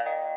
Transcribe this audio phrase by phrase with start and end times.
[0.00, 0.30] 繁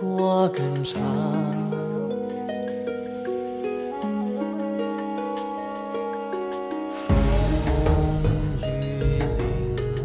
[0.00, 0.98] 过更长。
[6.90, 7.14] 风
[8.62, 9.44] 雨琳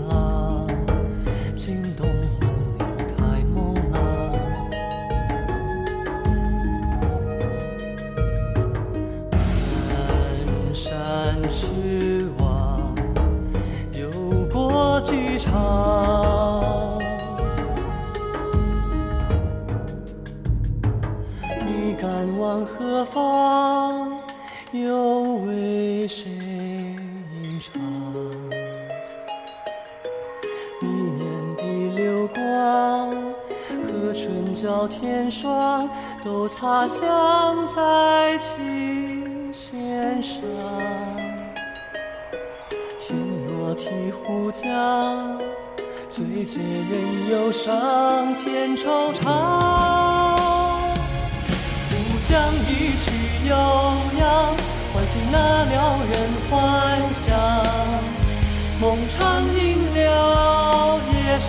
[0.09, 0.67] 琅，
[1.55, 2.45] 惊动魂
[2.77, 2.83] 里
[3.15, 3.95] 太梦郎。
[9.87, 9.95] 南
[10.73, 12.93] 山之望，
[13.93, 14.11] 有
[14.51, 15.84] 过几场？
[22.55, 24.17] 往何方？
[24.71, 27.81] 又为谁吟唱？
[30.81, 30.87] 一
[31.19, 31.63] 眼的
[31.97, 33.11] 流光，
[33.83, 35.89] 和春娇天霜，
[36.23, 40.41] 都擦响在琴弦上。
[42.97, 43.17] 天
[43.49, 45.37] 若醍醐降，
[46.07, 49.74] 最解人忧伤，添惆怅。
[52.35, 52.67] 唱一
[52.99, 53.05] 曲
[53.47, 53.55] 悠
[54.19, 54.53] 扬，
[54.93, 55.73] 唤醒那撩
[56.03, 56.13] 人
[56.49, 56.51] 幻
[57.13, 57.23] 想。
[58.77, 59.15] 梦长
[59.55, 59.57] 应
[59.95, 61.47] 了夜长，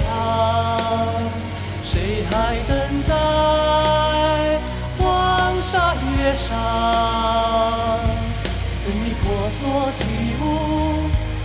[1.82, 3.10] 谁还等在
[4.96, 6.54] 黄沙月上？
[8.84, 10.00] 等你婆娑起
[10.40, 10.44] 舞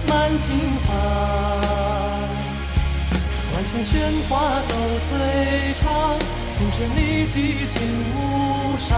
[0.08, 0.90] 满庭芳，
[3.56, 3.90] 万千喧
[4.30, 4.30] 哗
[4.70, 4.72] 都
[5.10, 5.10] 退
[5.82, 5.90] 场，
[6.82, 7.34] 红尘里寂
[7.70, 7.78] 静
[8.16, 8.90] 无伤，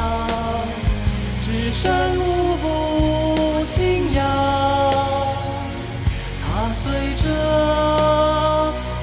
[1.42, 4.24] 只身舞步轻摇，
[6.42, 6.90] 踏碎
[7.22, 7.28] 这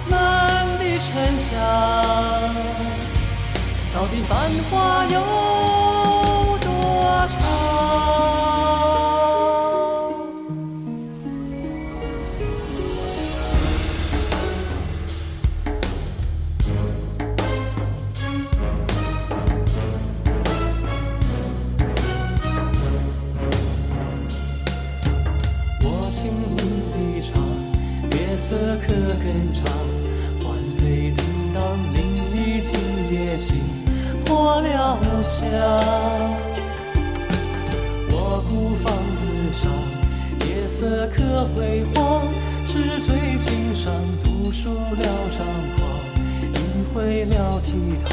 [0.08, 1.60] 满地沉香，
[3.92, 5.20] 到底繁华有
[29.30, 29.64] 可更长，
[30.42, 31.24] 环佩叮
[31.54, 31.62] 当，
[31.94, 31.98] 淋
[32.34, 32.72] 漓尽
[33.12, 33.58] 夜心，
[34.24, 35.46] 破了无香。
[38.10, 39.70] 我孤芳自赏，
[40.48, 42.26] 夜色可辉煌，
[42.66, 45.86] 纸醉金上，读书了张狂，
[46.54, 47.70] 吟回了倜
[48.02, 48.06] 傥。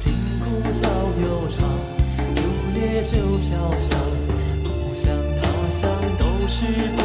[0.00, 0.88] 听古早
[1.22, 1.68] 悠长，
[2.34, 2.38] 如
[2.74, 3.12] 烈酒
[3.46, 3.96] 飘香，
[4.64, 5.06] 故乡
[5.40, 5.88] 他乡
[6.18, 6.97] 都是。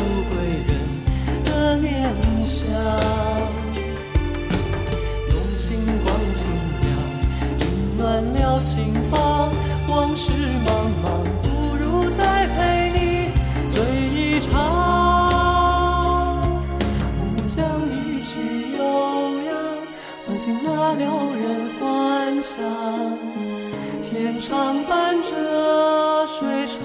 [5.30, 6.42] 用星光清
[6.82, 6.86] 亮，
[7.98, 8.02] 温
[8.34, 9.52] 暖了心房。
[9.90, 10.32] 往事
[10.66, 10.68] 茫
[11.04, 11.06] 茫，
[11.44, 12.98] 不如再陪你
[13.70, 14.52] 醉一场。
[17.20, 17.62] 乌江
[17.92, 18.32] 一曲
[18.76, 18.82] 悠
[19.46, 19.52] 扬，
[20.26, 21.02] 唤醒那撩
[21.36, 21.44] 人
[21.80, 21.82] 幻
[22.42, 22.58] 想。
[24.02, 25.30] 天长伴着
[26.26, 26.80] 水长，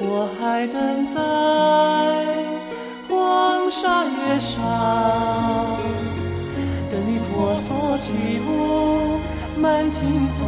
[0.00, 1.14] 我还等在
[3.82, 4.62] 沙月上，
[6.88, 8.12] 等你婆娑起
[8.46, 9.18] 舞
[9.60, 10.46] 满庭芳。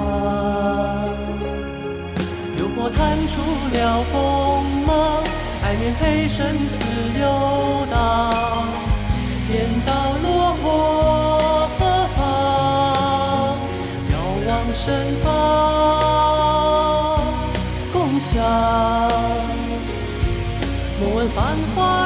[2.57, 3.35] 诱惑弹出
[3.73, 3.77] 了
[4.13, 4.15] 锋
[4.87, 5.25] 芒，
[5.65, 6.39] 爱念陪生
[6.69, 6.85] 死
[7.21, 7.25] 游
[7.91, 7.97] 荡，
[9.49, 9.53] 颠
[9.85, 9.91] 倒
[10.23, 10.65] 落魄
[11.77, 11.81] 何
[12.15, 12.21] 方？
[14.13, 14.15] 遥
[14.47, 14.85] 望身
[15.25, 15.27] 方，
[17.93, 18.33] 共享。
[20.99, 22.06] 莫问繁华